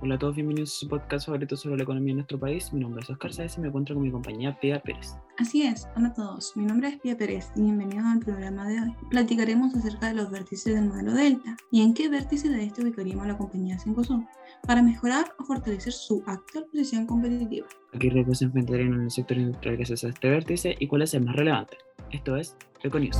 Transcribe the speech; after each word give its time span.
Hola 0.00 0.14
a 0.14 0.18
todos, 0.18 0.36
bienvenidos 0.36 0.76
a 0.76 0.78
su 0.78 0.88
podcast 0.88 1.26
favorito 1.26 1.56
sobre 1.56 1.76
la 1.76 1.82
economía 1.82 2.12
en 2.12 2.18
nuestro 2.18 2.38
país. 2.38 2.72
Mi 2.72 2.78
nombre 2.78 3.02
es 3.02 3.10
Oscar 3.10 3.32
Sáez 3.32 3.58
y 3.58 3.60
me 3.60 3.66
encuentro 3.66 3.96
con 3.96 4.04
mi 4.04 4.12
compañía 4.12 4.56
Pia 4.60 4.80
Pérez. 4.80 5.16
Así 5.38 5.64
es, 5.64 5.88
hola 5.96 6.08
a 6.08 6.14
todos, 6.14 6.56
mi 6.56 6.64
nombre 6.64 6.86
es 6.86 7.00
Pia 7.00 7.16
Pérez 7.18 7.50
y 7.56 7.62
bienvenidos 7.62 8.04
al 8.04 8.20
programa 8.20 8.68
de 8.68 8.80
hoy. 8.80 8.94
Platicaremos 9.10 9.74
acerca 9.74 10.06
de 10.06 10.14
los 10.14 10.30
vértices 10.30 10.72
del 10.72 10.84
modelo 10.84 11.14
Delta 11.14 11.56
y 11.72 11.82
en 11.82 11.94
qué 11.94 12.08
vértice 12.08 12.48
de 12.48 12.62
este 12.62 12.82
ubicaríamos 12.82 13.26
la 13.26 13.36
compañía 13.36 13.76
Cencosud 13.76 14.20
para 14.64 14.82
mejorar 14.82 15.32
o 15.40 15.44
fortalecer 15.44 15.92
su 15.92 16.22
actual 16.26 16.66
posición 16.66 17.04
competitiva. 17.04 17.66
Aquí 17.92 18.08
riesgos 18.08 18.38
se 18.38 18.44
enfrentarían 18.44 18.92
en 18.92 19.02
el 19.02 19.10
sector 19.10 19.36
industrial 19.36 19.78
que 19.78 19.84
se 19.84 19.94
este 19.94 20.30
vértice 20.30 20.76
y 20.78 20.86
cuál 20.86 21.02
es 21.02 21.14
el 21.14 21.24
más 21.24 21.34
relevante. 21.34 21.76
Esto 22.12 22.36
es 22.36 22.56
Econews. 22.84 23.18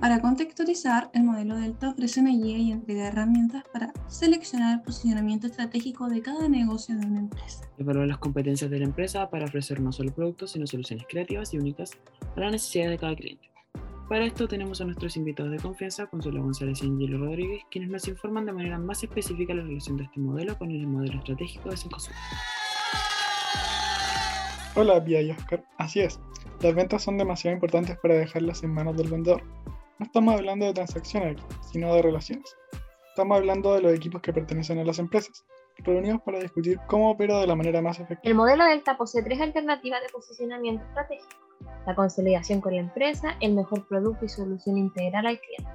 Para 0.00 0.22
contextualizar, 0.22 1.10
el 1.12 1.24
modelo 1.24 1.56
Delta 1.56 1.90
ofrece 1.90 2.20
una 2.20 2.30
guía 2.30 2.56
y 2.56 2.72
entrega 2.72 3.08
herramientas 3.08 3.64
para 3.70 3.92
seleccionar 4.08 4.78
el 4.78 4.80
posicionamiento 4.80 5.46
estratégico 5.46 6.08
de 6.08 6.22
cada 6.22 6.48
negocio 6.48 6.96
de 6.96 7.04
una 7.04 7.20
empresa. 7.20 7.68
Evaluar 7.76 8.06
las 8.06 8.16
competencias 8.16 8.70
de 8.70 8.78
la 8.78 8.86
empresa 8.86 9.28
para 9.28 9.44
ofrecer 9.44 9.78
no 9.78 9.92
solo 9.92 10.10
productos, 10.14 10.52
sino 10.52 10.66
soluciones 10.66 11.04
creativas 11.06 11.52
y 11.52 11.58
únicas 11.58 11.98
a 12.34 12.40
las 12.40 12.52
necesidades 12.52 12.92
de 12.92 12.98
cada 12.98 13.14
cliente. 13.14 13.50
Para 14.08 14.24
esto 14.24 14.48
tenemos 14.48 14.80
a 14.80 14.86
nuestros 14.86 15.18
invitados 15.18 15.52
de 15.52 15.58
confianza, 15.58 16.06
Consuelo 16.06 16.42
González 16.42 16.82
y 16.82 16.86
Angelo 16.86 17.18
Rodríguez, 17.18 17.62
quienes 17.70 17.90
nos 17.90 18.08
informan 18.08 18.46
de 18.46 18.52
manera 18.52 18.78
más 18.78 19.02
específica 19.02 19.52
la 19.52 19.64
relación 19.64 19.98
de 19.98 20.04
este 20.04 20.18
modelo 20.18 20.56
con 20.56 20.70
el 20.70 20.86
modelo 20.86 21.18
estratégico 21.18 21.68
de 21.68 21.76
Cencosud. 21.76 22.12
Hola, 24.76 24.98
Vía 25.00 25.20
y 25.20 25.30
Oscar. 25.32 25.62
Así 25.76 26.00
es, 26.00 26.18
las 26.62 26.74
ventas 26.74 27.02
son 27.02 27.18
demasiado 27.18 27.54
importantes 27.54 27.98
para 27.98 28.14
dejarlas 28.14 28.62
en 28.62 28.72
manos 28.72 28.96
del 28.96 29.10
vendedor 29.10 29.42
no 30.00 30.06
estamos 30.06 30.34
hablando 30.34 30.64
de 30.64 30.72
transacciones 30.72 31.32
aquí, 31.32 31.44
sino 31.72 31.94
de 31.94 32.00
relaciones. 32.00 32.56
Estamos 33.10 33.36
hablando 33.36 33.74
de 33.74 33.82
los 33.82 33.92
equipos 33.92 34.22
que 34.22 34.32
pertenecen 34.32 34.78
a 34.78 34.84
las 34.84 34.98
empresas, 34.98 35.44
reunidos 35.76 36.22
para 36.22 36.40
discutir 36.40 36.80
cómo 36.88 37.10
opera 37.10 37.38
de 37.38 37.46
la 37.46 37.54
manera 37.54 37.82
más 37.82 38.00
efectiva. 38.00 38.30
El 38.30 38.34
modelo 38.34 38.64
Delta 38.64 38.96
posee 38.96 39.22
tres 39.22 39.42
alternativas 39.42 40.00
de 40.00 40.08
posicionamiento 40.08 40.82
estratégico. 40.86 41.28
La 41.86 41.94
consolidación 41.94 42.62
con 42.62 42.74
la 42.74 42.80
empresa, 42.80 43.36
el 43.40 43.52
mejor 43.52 43.86
producto 43.88 44.24
y 44.24 44.30
solución 44.30 44.78
integral 44.78 45.26
al 45.26 45.38
cliente. 45.38 45.70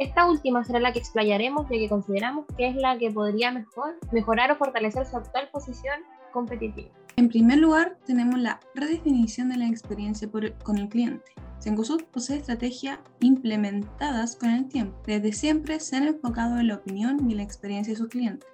Esta 0.00 0.28
última 0.28 0.64
será 0.64 0.80
la 0.80 0.92
que 0.92 0.98
explayaremos 0.98 1.68
ya 1.70 1.78
que 1.78 1.88
consideramos 1.88 2.46
que 2.58 2.66
es 2.66 2.74
la 2.74 2.98
que 2.98 3.12
podría 3.12 3.52
mejor, 3.52 3.94
mejorar 4.10 4.50
o 4.50 4.56
fortalecer 4.56 5.06
su 5.06 5.16
actual 5.16 5.48
posición 5.52 6.00
competitiva. 6.32 6.90
En 7.14 7.28
primer 7.28 7.58
lugar, 7.58 7.96
tenemos 8.04 8.40
la 8.40 8.58
redefinición 8.74 9.50
de 9.50 9.58
la 9.58 9.68
experiencia 9.68 10.28
con 10.64 10.78
el 10.78 10.88
cliente. 10.88 11.34
Cencosud 11.64 12.02
posee 12.12 12.36
estrategias 12.36 12.98
implementadas 13.20 14.36
con 14.36 14.50
el 14.50 14.68
tiempo. 14.68 14.98
Desde 15.06 15.32
siempre 15.32 15.80
se 15.80 15.96
han 15.96 16.06
enfocado 16.06 16.58
en 16.58 16.68
la 16.68 16.74
opinión 16.74 17.30
y 17.30 17.34
la 17.34 17.42
experiencia 17.42 17.94
de 17.94 17.96
sus 17.96 18.08
clientes, 18.08 18.46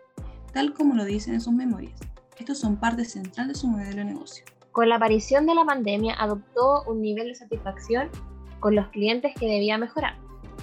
tal 0.53 0.73
como 0.75 0.95
lo 0.95 1.05
dicen 1.05 1.35
en 1.35 1.41
sus 1.41 1.53
memorias. 1.53 1.99
Estos 2.39 2.61
son 2.61 2.77
parte 2.77 3.05
central 3.05 3.49
de 3.49 3.57
su 3.57 3.67
modelo 3.67 3.97
de 3.97 4.05
negocio. 4.05 4.45
Con 4.71 4.89
la 4.89 4.95
aparición 4.95 5.45
de 5.45 5.57
la 5.57 5.65
pandemia 5.65 6.15
adoptó 6.21 6.85
un 6.87 7.03
nivel 7.03 7.27
de 7.27 7.35
satisfacción 7.35 8.11
con 8.61 8.77
los 8.77 8.87
clientes 8.91 9.35
que 9.35 9.49
debía 9.49 9.77
mejorar. 9.77 10.15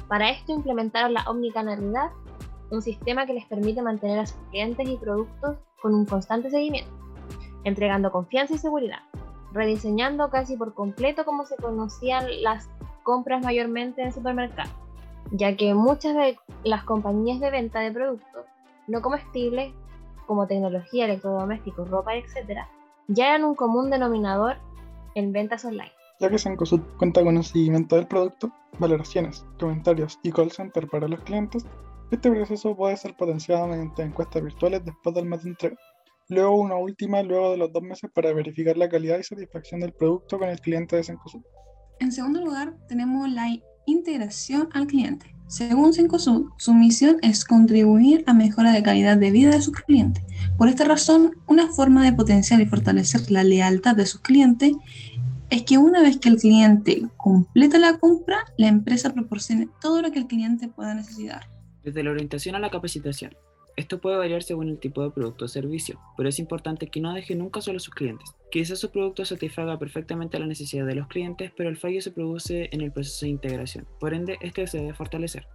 Para 0.07 0.29
esto 0.29 0.53
implementaron 0.53 1.15
la 1.15 1.25
omnicanalidad, 1.29 2.11
un 2.71 2.81
sistema 2.81 3.25
que 3.25 3.33
les 3.33 3.45
permite 3.47 3.81
mantener 3.81 4.19
a 4.19 4.25
sus 4.25 4.39
clientes 4.51 4.87
y 4.87 4.95
productos 4.95 5.57
con 5.81 5.93
un 5.93 6.05
constante 6.05 6.49
seguimiento, 6.49 6.91
entregando 7.65 8.09
confianza 8.09 8.53
y 8.53 8.57
seguridad 8.57 8.99
rediseñando 9.57 10.29
casi 10.29 10.55
por 10.55 10.73
completo 10.73 11.25
cómo 11.25 11.45
se 11.45 11.57
conocían 11.57 12.25
las 12.43 12.69
compras 13.03 13.43
mayormente 13.43 14.03
en 14.03 14.13
supermercados, 14.13 14.71
ya 15.31 15.57
que 15.57 15.73
muchas 15.73 16.15
de 16.15 16.37
las 16.63 16.83
compañías 16.83 17.39
de 17.39 17.51
venta 17.51 17.79
de 17.79 17.91
productos 17.91 18.45
no 18.87 19.01
comestibles, 19.01 19.73
como 20.25 20.47
tecnología, 20.47 21.05
electrodomésticos, 21.05 21.89
ropa, 21.89 22.15
etc., 22.15 22.61
ya 23.07 23.29
eran 23.29 23.43
un 23.43 23.55
común 23.55 23.89
denominador 23.89 24.57
en 25.15 25.31
ventas 25.31 25.65
online. 25.65 25.91
Ya 26.19 26.29
que 26.29 26.37
Sencosud 26.37 26.81
cuenta 26.97 27.23
con 27.23 27.37
un 27.37 27.43
seguimiento 27.43 27.95
del 27.95 28.07
producto, 28.07 28.51
valoraciones, 28.79 29.45
comentarios 29.59 30.19
y 30.23 30.31
call 30.31 30.51
center 30.51 30.87
para 30.87 31.07
los 31.07 31.21
clientes, 31.21 31.65
este 32.11 32.31
proceso 32.31 32.75
puede 32.75 32.97
ser 32.97 33.15
potenciado 33.15 33.67
mediante 33.67 34.03
encuestas 34.03 34.43
virtuales 34.43 34.83
después 34.85 35.15
del 35.15 35.25
mes 35.25 35.43
de 35.43 35.49
entrega 35.49 35.77
luego 36.29 36.55
una 36.59 36.75
última 36.75 37.23
luego 37.23 37.51
de 37.51 37.57
los 37.57 37.71
dos 37.71 37.83
meses 37.83 38.09
para 38.13 38.33
verificar 38.33 38.77
la 38.77 38.89
calidad 38.89 39.19
y 39.19 39.23
satisfacción 39.23 39.79
del 39.79 39.93
producto 39.93 40.37
con 40.37 40.49
el 40.49 40.59
cliente 40.59 40.95
de 40.95 41.03
Cencosud. 41.03 41.41
En 41.99 42.11
segundo 42.11 42.43
lugar, 42.43 42.75
tenemos 42.87 43.29
la 43.31 43.47
integración 43.85 44.69
al 44.73 44.87
cliente. 44.87 45.33
Según 45.47 45.93
Cencosud, 45.93 46.49
su 46.57 46.73
misión 46.73 47.17
es 47.21 47.45
contribuir 47.45 48.23
a 48.27 48.33
mejora 48.33 48.73
de 48.73 48.83
calidad 48.83 49.17
de 49.17 49.31
vida 49.31 49.51
de 49.51 49.61
sus 49.61 49.73
clientes. 49.73 50.23
Por 50.57 50.67
esta 50.67 50.83
razón, 50.83 51.37
una 51.47 51.69
forma 51.69 52.03
de 52.03 52.11
potenciar 52.11 52.59
y 52.59 52.65
fortalecer 52.65 53.31
la 53.31 53.45
lealtad 53.45 53.95
de 53.95 54.05
sus 54.05 54.19
clientes 54.19 54.73
es 55.49 55.63
que 55.63 55.77
una 55.77 56.01
vez 56.01 56.17
que 56.17 56.27
el 56.27 56.37
cliente 56.37 57.03
completa 57.15 57.79
la 57.79 57.97
compra, 57.97 58.39
la 58.57 58.67
empresa 58.67 59.13
proporcione 59.13 59.69
todo 59.79 60.01
lo 60.01 60.11
que 60.11 60.19
el 60.19 60.27
cliente 60.27 60.67
pueda 60.67 60.93
necesitar. 60.93 61.49
Desde 61.81 62.03
la 62.03 62.11
orientación 62.11 62.55
a 62.55 62.59
la 62.59 62.69
capacitación, 62.69 63.31
esto 63.77 63.99
puede 63.99 64.17
variar 64.17 64.41
según 64.41 64.69
el 64.69 64.79
tipo 64.79 65.03
de 65.03 65.11
producto 65.11 65.45
o 65.45 65.47
servicio, 65.47 65.99
pero 66.17 66.27
es 66.27 66.39
importante 66.39 66.87
que 66.87 66.99
no 66.99 67.13
deje 67.13 67.35
nunca 67.35 67.61
solo 67.61 67.77
a 67.77 67.79
sus 67.79 67.93
clientes. 67.93 68.35
Quizás 68.51 68.79
su 68.79 68.89
producto 68.89 69.23
satisfaga 69.23 69.77
perfectamente 69.77 70.39
la 70.39 70.47
necesidad 70.47 70.85
de 70.87 70.95
los 70.95 71.07
clientes, 71.07 71.51
pero 71.55 71.69
el 71.69 71.77
fallo 71.77 72.01
se 72.01 72.11
produce 72.11 72.69
en 72.71 72.81
el 72.81 72.91
proceso 72.91 73.25
de 73.25 73.31
integración, 73.31 73.87
por 73.99 74.13
ende 74.13 74.39
este 74.41 74.65
se 74.65 74.79
debe 74.79 74.93
fortalecer. 74.93 75.47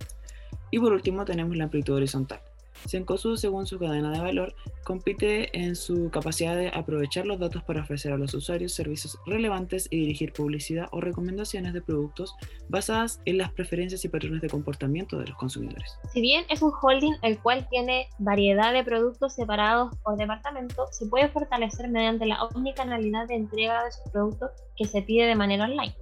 Y 0.70 0.78
por 0.78 0.92
último 0.92 1.24
tenemos 1.24 1.56
la 1.56 1.64
amplitud 1.64 1.96
horizontal. 1.96 2.40
Cencosud, 2.86 3.36
según 3.36 3.66
su 3.66 3.78
cadena 3.78 4.10
de 4.10 4.20
valor, 4.20 4.54
compite 4.84 5.56
en 5.58 5.76
su 5.76 6.10
capacidad 6.10 6.56
de 6.56 6.68
aprovechar 6.68 7.26
los 7.26 7.38
datos 7.38 7.62
para 7.64 7.82
ofrecer 7.82 8.12
a 8.12 8.18
los 8.18 8.34
usuarios 8.34 8.72
servicios 8.72 9.18
relevantes 9.26 9.88
y 9.90 10.00
dirigir 10.00 10.32
publicidad 10.32 10.88
o 10.92 11.00
recomendaciones 11.00 11.72
de 11.72 11.82
productos 11.82 12.34
basadas 12.68 13.20
en 13.24 13.38
las 13.38 13.52
preferencias 13.52 14.04
y 14.04 14.08
patrones 14.08 14.40
de 14.40 14.48
comportamiento 14.48 15.18
de 15.18 15.26
los 15.26 15.36
consumidores. 15.36 15.98
Si 16.12 16.20
bien 16.20 16.44
es 16.48 16.62
un 16.62 16.72
holding 16.80 17.14
el 17.22 17.38
cual 17.40 17.66
tiene 17.70 18.08
variedad 18.18 18.72
de 18.72 18.84
productos 18.84 19.34
separados 19.34 19.94
por 20.02 20.16
departamento, 20.16 20.86
se 20.90 21.06
puede 21.06 21.28
fortalecer 21.28 21.88
mediante 21.88 22.26
la 22.26 22.42
omnicanalidad 22.44 23.28
de 23.28 23.36
entrega 23.36 23.84
de 23.84 23.92
sus 23.92 24.10
productos 24.12 24.50
que 24.76 24.84
se 24.84 25.02
pide 25.02 25.26
de 25.26 25.34
manera 25.34 25.64
online 25.64 25.94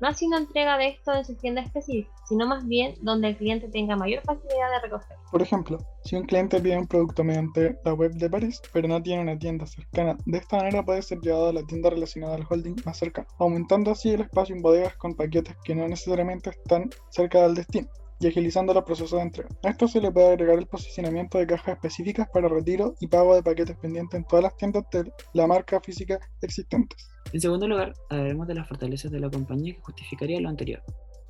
no 0.00 0.08
haciendo 0.08 0.36
entrega 0.36 0.78
de 0.78 0.88
esto 0.88 1.12
en 1.14 1.24
su 1.24 1.34
tienda 1.34 1.62
específica, 1.62 2.10
sino 2.28 2.46
más 2.46 2.66
bien 2.66 2.94
donde 3.02 3.28
el 3.28 3.36
cliente 3.36 3.68
tenga 3.68 3.96
mayor 3.96 4.22
facilidad 4.22 4.70
de 4.70 4.80
recoger. 4.80 5.16
Por 5.30 5.42
ejemplo, 5.42 5.78
si 6.04 6.16
un 6.16 6.24
cliente 6.24 6.60
pide 6.60 6.78
un 6.78 6.86
producto 6.86 7.24
mediante 7.24 7.78
la 7.84 7.94
web 7.94 8.12
de 8.12 8.30
París, 8.30 8.60
pero 8.72 8.88
no 8.88 9.02
tiene 9.02 9.22
una 9.22 9.38
tienda 9.38 9.66
cercana, 9.66 10.16
de 10.24 10.38
esta 10.38 10.58
manera 10.58 10.84
puede 10.84 11.02
ser 11.02 11.20
llevado 11.20 11.48
a 11.48 11.52
la 11.52 11.62
tienda 11.62 11.90
relacionada 11.90 12.36
al 12.36 12.46
holding 12.48 12.76
más 12.84 12.98
cercano, 12.98 13.28
aumentando 13.38 13.90
así 13.90 14.10
el 14.10 14.22
espacio 14.22 14.54
en 14.54 14.62
bodegas 14.62 14.96
con 14.96 15.14
paquetes 15.14 15.56
que 15.64 15.74
no 15.74 15.86
necesariamente 15.88 16.50
están 16.50 16.90
cerca 17.10 17.42
del 17.42 17.54
destino 17.54 17.88
y 18.20 18.26
agilizando 18.26 18.74
los 18.74 18.84
procesos 18.84 19.18
de 19.18 19.22
entrega. 19.22 19.48
A 19.62 19.70
esto 19.70 19.88
se 19.88 20.00
le 20.00 20.10
puede 20.10 20.28
agregar 20.28 20.58
el 20.58 20.66
posicionamiento 20.66 21.38
de 21.38 21.46
cajas 21.46 21.74
específicas 21.74 22.28
para 22.32 22.48
retiro 22.48 22.94
y 23.00 23.06
pago 23.06 23.34
de 23.34 23.42
paquetes 23.42 23.76
pendientes 23.76 24.18
en 24.18 24.24
todas 24.26 24.44
las 24.44 24.56
tiendas 24.56 24.84
de 24.92 25.12
la 25.34 25.46
marca 25.46 25.80
física 25.80 26.18
existentes. 26.42 27.08
En 27.32 27.40
segundo 27.40 27.68
lugar, 27.68 27.94
hablaremos 28.08 28.46
de 28.48 28.54
las 28.54 28.68
fortalezas 28.68 29.10
de 29.10 29.20
la 29.20 29.30
compañía 29.30 29.74
que 29.74 29.82
justificaría 29.82 30.40
lo 30.40 30.48
anterior. 30.48 30.82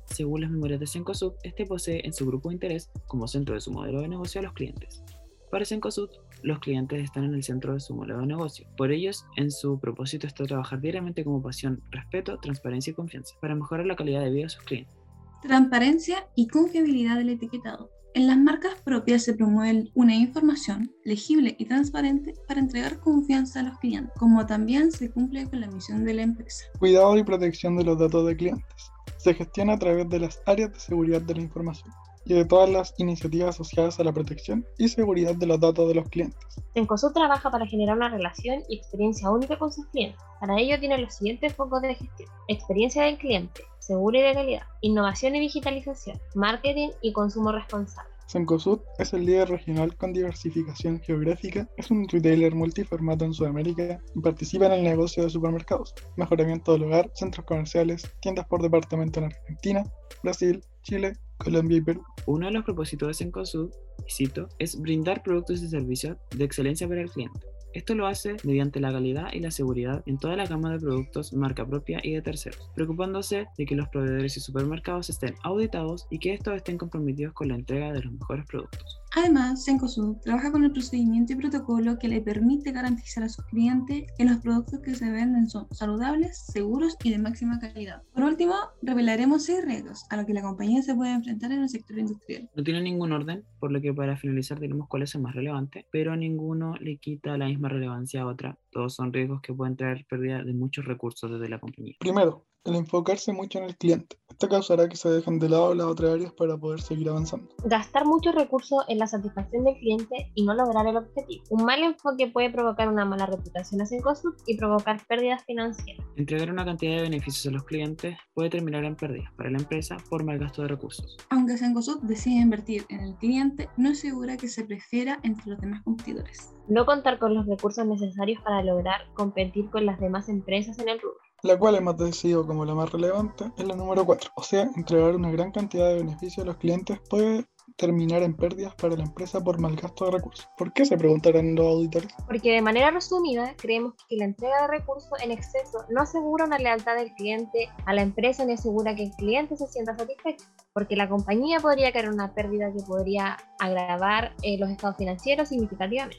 Según 0.05 0.41
las 0.41 0.49
memorias 0.49 0.79
de 0.79 0.87
Cencosud, 0.87 1.33
este 1.43 1.65
posee 1.65 2.01
en 2.05 2.13
su 2.13 2.25
grupo 2.25 2.49
de 2.49 2.55
interés 2.55 2.89
como 3.07 3.27
centro 3.27 3.53
de 3.53 3.61
su 3.61 3.71
modelo 3.71 4.01
de 4.01 4.07
negocio 4.07 4.41
a 4.41 4.43
los 4.43 4.53
clientes. 4.53 5.03
Para 5.51 5.65
Cencosud, 5.65 6.09
los 6.41 6.59
clientes 6.59 7.03
están 7.03 7.25
en 7.25 7.33
el 7.33 7.43
centro 7.43 7.73
de 7.73 7.79
su 7.79 7.93
modelo 7.95 8.19
de 8.19 8.27
negocio. 8.27 8.67
Por 8.77 8.91
ellos, 8.91 9.25
en 9.35 9.51
su 9.51 9.79
propósito 9.79 10.25
está 10.25 10.45
trabajar 10.45 10.79
diariamente 10.79 11.23
como 11.23 11.41
pasión, 11.41 11.81
respeto, 11.91 12.37
transparencia 12.37 12.91
y 12.91 12.93
confianza 12.93 13.35
para 13.41 13.55
mejorar 13.55 13.85
la 13.85 13.95
calidad 13.95 14.23
de 14.23 14.29
vida 14.29 14.43
de 14.43 14.49
sus 14.49 14.63
clientes. 14.63 14.98
Transparencia 15.41 16.27
y 16.35 16.47
confiabilidad 16.47 17.17
del 17.17 17.29
etiquetado. 17.29 17.89
En 18.13 18.27
las 18.27 18.37
marcas 18.37 18.73
propias 18.83 19.23
se 19.23 19.33
promueve 19.33 19.89
una 19.93 20.15
información 20.15 20.91
legible 21.05 21.55
y 21.57 21.65
transparente 21.65 22.33
para 22.47 22.59
entregar 22.59 22.99
confianza 22.99 23.61
a 23.61 23.63
los 23.63 23.77
clientes, 23.77 24.11
como 24.17 24.45
también 24.45 24.91
se 24.91 25.09
cumple 25.11 25.49
con 25.49 25.61
la 25.61 25.67
misión 25.67 26.03
de 26.03 26.15
la 26.15 26.23
empresa. 26.23 26.65
Cuidado 26.79 27.17
y 27.17 27.23
protección 27.23 27.77
de 27.77 27.85
los 27.85 27.97
datos 27.97 28.27
de 28.27 28.35
clientes. 28.35 28.91
Se 29.17 29.33
gestiona 29.33 29.73
a 29.73 29.79
través 29.79 30.09
de 30.09 30.19
las 30.19 30.41
áreas 30.45 30.73
de 30.73 30.79
seguridad 30.79 31.21
de 31.21 31.35
la 31.35 31.41
información 31.41 31.93
y 32.29 32.35
de 32.35 32.45
todas 32.45 32.69
las 32.69 32.93
iniciativas 32.99 33.55
asociadas 33.55 33.99
a 33.99 34.03
la 34.03 34.13
protección 34.13 34.63
y 34.77 34.87
seguridad 34.87 35.35
de 35.35 35.47
los 35.47 35.59
datos 35.59 35.87
de 35.87 35.95
los 35.95 36.07
clientes. 36.09 36.37
Cencosud 36.75 37.11
trabaja 37.11 37.49
para 37.49 37.65
generar 37.65 37.97
una 37.97 38.09
relación 38.09 38.63
y 38.69 38.77
experiencia 38.77 39.31
única 39.31 39.57
con 39.57 39.73
sus 39.73 39.87
clientes. 39.87 40.21
Para 40.39 40.59
ello 40.59 40.79
tiene 40.79 40.99
los 40.99 41.15
siguientes 41.15 41.55
focos 41.55 41.81
de 41.81 41.95
gestión. 41.95 42.29
Experiencia 42.47 43.03
del 43.03 43.17
cliente, 43.17 43.63
segura 43.79 44.19
y 44.19 44.21
de 44.21 44.33
calidad, 44.35 44.63
innovación 44.81 45.35
y 45.37 45.39
digitalización, 45.39 46.19
marketing 46.35 46.89
y 47.01 47.13
consumo 47.13 47.51
responsable. 47.51 48.18
Cencosud 48.29 48.79
es 48.99 49.11
el 49.13 49.25
líder 49.25 49.49
regional 49.49 49.95
con 49.97 50.13
diversificación 50.13 50.99
geográfica, 50.99 51.67
es 51.77 51.89
un 51.89 52.07
retailer 52.07 52.53
multiformato 52.53 53.25
en 53.25 53.33
Sudamérica 53.33 53.99
y 54.15 54.19
participa 54.19 54.67
en 54.67 54.73
el 54.73 54.83
negocio 54.83 55.23
de 55.23 55.31
supermercados, 55.31 55.95
mejoramiento 56.15 56.73
del 56.73 56.83
hogar, 56.83 57.09
centros 57.15 57.47
comerciales, 57.47 58.07
tiendas 58.21 58.45
por 58.45 58.61
departamento 58.61 59.19
en 59.19 59.25
Argentina, 59.25 59.83
Brasil, 60.21 60.63
Chile, 60.83 61.13
Colombia 61.37 61.77
y 61.77 61.81
Perú. 61.81 62.03
Uno 62.27 62.45
de 62.45 62.51
los 62.53 62.65
propósitos 62.65 63.07
de 63.07 63.13
Cencosud 63.15 63.71
y 64.07 64.11
cito, 64.11 64.47
es 64.59 64.79
brindar 64.79 65.23
productos 65.23 65.63
y 65.63 65.67
servicios 65.67 66.17
de 66.35 66.45
excelencia 66.45 66.87
para 66.87 67.01
el 67.01 67.09
cliente. 67.09 67.39
Esto 67.73 67.93
lo 67.93 68.07
hace 68.07 68.35
mediante 68.43 68.79
la 68.79 68.91
calidad 68.91 69.31
y 69.31 69.39
la 69.39 69.51
seguridad 69.51 70.01
en 70.07 70.17
toda 70.17 70.35
la 70.35 70.47
gama 70.47 70.71
de 70.71 70.79
productos 70.79 71.33
marca 71.33 71.65
propia 71.65 71.99
y 72.03 72.13
de 72.13 72.21
terceros, 72.21 72.71
preocupándose 72.75 73.47
de 73.57 73.65
que 73.65 73.75
los 73.75 73.87
proveedores 73.89 74.37
y 74.37 74.39
supermercados 74.39 75.09
estén 75.09 75.35
auditados 75.43 76.07
y 76.09 76.19
que 76.19 76.33
estos 76.33 76.55
estén 76.55 76.77
comprometidos 76.77 77.33
con 77.33 77.49
la 77.49 77.55
entrega 77.55 77.93
de 77.93 78.01
los 78.01 78.13
mejores 78.13 78.45
productos. 78.45 78.99
Además, 79.15 79.65
Cencosud 79.65 80.17
trabaja 80.17 80.51
con 80.51 80.63
el 80.63 80.71
procedimiento 80.71 81.33
y 81.33 81.35
protocolo 81.35 81.97
que 81.97 82.07
le 82.07 82.21
permite 82.21 82.71
garantizar 82.71 83.23
a 83.23 83.29
sus 83.29 83.43
clientes 83.45 84.03
que 84.17 84.23
los 84.23 84.37
productos 84.37 84.79
que 84.81 84.93
se 84.93 85.09
venden 85.09 85.49
son 85.49 85.67
saludables, 85.71 86.45
seguros 86.51 86.95
y 87.03 87.09
de 87.09 87.17
máxima 87.17 87.59
calidad. 87.59 88.03
Por 88.13 88.23
último, 88.23 88.53
revelaremos 88.83 89.45
seis 89.45 89.65
riesgos 89.65 90.05
a 90.09 90.17
los 90.17 90.25
que 90.25 90.33
la 90.33 90.43
compañía 90.43 90.83
se 90.83 90.93
puede 90.93 91.13
enfrentar 91.13 91.51
en 91.51 91.63
el 91.63 91.69
sector 91.69 91.97
industrial. 91.97 92.49
No 92.55 92.63
tiene 92.63 92.81
ningún 92.81 93.11
orden, 93.11 93.43
por 93.59 93.71
lo 93.71 93.81
que 93.81 93.93
para 93.93 94.15
finalizar 94.15 94.59
diremos 94.59 94.87
cuál 94.87 95.03
es 95.03 95.15
el 95.15 95.21
más 95.21 95.33
relevante, 95.33 95.87
pero 95.91 96.15
ninguno 96.15 96.75
le 96.75 96.97
quita 96.97 97.37
la 97.37 97.49
misma 97.59 97.69
relevancia 97.69 98.21
a 98.21 98.27
otra. 98.27 98.57
Todos 98.71 98.95
son 98.95 99.11
riesgos 99.11 99.41
que 99.41 99.53
pueden 99.53 99.75
traer 99.75 100.05
pérdida 100.09 100.43
de 100.43 100.53
muchos 100.53 100.85
recursos 100.85 101.29
desde 101.29 101.49
la 101.49 101.59
compañía. 101.59 101.95
Primero, 101.99 102.45
el 102.63 102.75
enfocarse 102.75 103.33
mucho 103.33 103.59
en 103.59 103.65
el 103.65 103.77
cliente. 103.77 104.17
Esto 104.39 104.47
causará 104.47 104.87
que 104.87 104.95
se 104.95 105.09
dejen 105.09 105.37
de 105.37 105.49
lado 105.49 105.75
las 105.75 105.87
otras 105.87 106.13
áreas 106.13 106.31
para 106.31 106.55
poder 106.55 106.79
seguir 106.79 107.09
avanzando. 107.09 107.49
Gastar 107.65 108.05
muchos 108.05 108.33
recursos 108.33 108.85
en 108.87 108.97
la 108.97 109.05
satisfacción 109.05 109.65
del 109.65 109.75
cliente 109.75 110.31
y 110.33 110.45
no 110.45 110.53
lograr 110.53 110.87
el 110.87 110.95
objetivo. 110.95 111.43
Un 111.49 111.65
mal 111.65 111.83
enfoque 111.83 112.27
puede 112.27 112.49
provocar 112.49 112.87
una 112.87 113.03
mala 113.03 113.25
reputación 113.25 113.81
a 113.81 113.85
Cencosud 113.85 114.35
y 114.47 114.55
provocar 114.55 115.05
pérdidas 115.07 115.43
financieras. 115.43 116.05
Entregar 116.15 116.53
una 116.53 116.63
cantidad 116.63 116.95
de 116.95 117.01
beneficios 117.01 117.47
a 117.47 117.51
los 117.51 117.65
clientes 117.65 118.15
puede 118.33 118.49
terminar 118.49 118.85
en 118.85 118.95
pérdidas 118.95 119.29
para 119.35 119.49
la 119.49 119.57
empresa 119.57 119.97
por 120.09 120.23
mal 120.23 120.39
gasto 120.39 120.61
de 120.61 120.69
recursos. 120.69 121.17
Aunque 121.31 121.57
Cencosud 121.57 121.99
decida 122.03 122.39
invertir 122.39 122.85
en 122.87 123.01
el 123.01 123.15
cliente, 123.17 123.67
no 123.75 123.89
es 123.89 123.99
segura 123.99 124.37
que 124.37 124.47
se 124.47 124.63
prefiera 124.63 125.19
entre 125.23 125.47
los 125.47 125.59
demás 125.59 125.83
competidores. 125.83 126.55
No 126.69 126.85
contar 126.85 127.19
con 127.19 127.33
los 127.33 127.45
recursos 127.45 127.85
necesarios 127.85 128.41
para 128.41 128.63
lograr 128.63 129.01
competir 129.15 129.69
con 129.69 129.85
las 129.85 129.99
demás 129.99 130.29
empresas 130.29 130.79
en 130.79 130.87
el 130.87 131.01
rubro. 131.01 131.28
La 131.41 131.57
cual 131.57 131.75
hemos 131.75 131.97
decidido 131.97 132.45
como 132.45 132.65
la 132.65 132.75
más 132.75 132.91
relevante 132.91 133.51
es 133.57 133.65
la 133.65 133.75
número 133.75 134.05
4. 134.05 134.31
O 134.35 134.43
sea, 134.43 134.69
entregar 134.75 135.15
una 135.15 135.31
gran 135.31 135.51
cantidad 135.51 135.87
de 135.87 135.95
beneficios 135.95 136.43
a 136.43 136.47
los 136.47 136.57
clientes 136.57 136.99
puede 137.09 137.45
terminar 137.77 138.23
en 138.23 138.35
pérdidas 138.35 138.75
para 138.75 138.95
la 138.95 139.03
empresa 139.03 139.41
por 139.41 139.57
mal 139.59 139.75
gasto 139.77 140.05
de 140.05 140.11
recursos. 140.11 140.49
¿Por 140.57 140.73
qué 140.73 140.83
se 140.83 140.97
preguntarán 140.97 141.55
los 141.55 141.65
auditores? 141.65 142.13
Porque 142.27 142.51
de 142.51 142.61
manera 142.61 142.91
resumida, 142.91 143.55
creemos 143.55 143.93
que 144.09 144.17
la 144.17 144.25
entrega 144.25 144.63
de 144.63 144.67
recursos 144.67 145.11
en 145.23 145.31
exceso 145.31 145.85
no 145.89 146.01
asegura 146.01 146.45
una 146.45 146.57
lealtad 146.57 146.97
del 146.97 147.13
cliente 147.13 147.69
a 147.85 147.93
la 147.93 148.01
empresa 148.01 148.43
ni 148.43 148.53
asegura 148.53 148.95
que 148.95 149.03
el 149.03 149.11
cliente 149.11 149.55
se 149.55 149.67
sienta 149.67 149.97
satisfecho, 149.97 150.45
porque 150.73 150.97
la 150.97 151.07
compañía 151.07 151.59
podría 151.61 151.93
caer 151.93 152.05
en 152.05 152.13
una 152.13 152.33
pérdida 152.33 152.71
que 152.73 152.83
podría 152.83 153.37
agravar 153.59 154.35
eh, 154.43 154.57
los 154.57 154.69
estados 154.69 154.97
financieros 154.97 155.47
significativamente. 155.47 156.17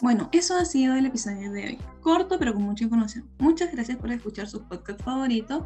Bueno, 0.00 0.30
eso 0.32 0.56
ha 0.56 0.64
sido 0.64 0.94
el 0.94 1.06
episodio 1.06 1.52
de 1.52 1.64
hoy. 1.64 1.78
Corto 2.00 2.38
pero 2.38 2.54
con 2.54 2.62
mucha 2.62 2.84
información. 2.84 3.28
Muchas 3.38 3.72
gracias 3.72 3.98
por 3.98 4.10
escuchar 4.10 4.48
sus 4.48 4.62
podcast 4.62 5.02
favoritos 5.02 5.64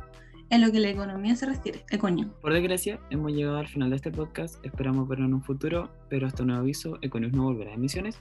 en 0.51 0.61
lo 0.61 0.73
que 0.73 0.81
la 0.81 0.91
economía 0.91 1.37
se 1.37 1.47
refiere, 1.47 1.85
Ecoño. 1.91 2.33
Por 2.41 2.53
desgracia, 2.53 3.01
hemos 3.11 3.33
llegado 3.33 3.59
al 3.59 3.69
final 3.69 3.91
de 3.91 3.97
este 3.97 4.11
podcast. 4.11 4.65
Esperamos 4.65 5.09
verlo 5.09 5.27
en 5.27 5.35
un 5.35 5.43
futuro, 5.43 5.91
pero 6.09 6.27
hasta 6.27 6.45
nuevo 6.45 6.63
aviso, 6.63 6.99
Econius 7.01 7.33
no 7.33 7.45
volverá 7.45 7.71
a 7.71 7.75
emisiones. 7.75 8.21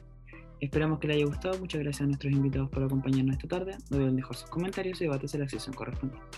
Esperamos 0.60 1.00
que 1.00 1.08
les 1.08 1.18
haya 1.18 1.26
gustado. 1.26 1.60
Muchas 1.60 1.82
gracias 1.82 2.02
a 2.02 2.06
nuestros 2.06 2.32
invitados 2.32 2.70
por 2.70 2.84
acompañarnos 2.84 3.36
esta 3.36 3.48
tarde. 3.48 3.76
No 3.90 3.98
deben 3.98 4.16
dejar 4.16 4.36
sus 4.36 4.50
comentarios 4.50 5.02
y 5.02 5.06
debates 5.06 5.34
en 5.34 5.42
la 5.42 5.50
sección 5.50 5.76
correspondiente. 5.76 6.38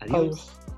Adiós. 0.00 0.16
Adiós. 0.16 0.77